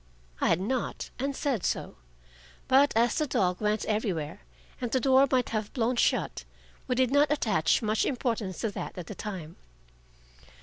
[0.41, 1.95] I had not, and said so;
[2.67, 4.41] but as the dog went everywhere,
[4.81, 6.43] and the door might have blown shut,
[6.87, 9.57] we did not attach much importance to that at the time.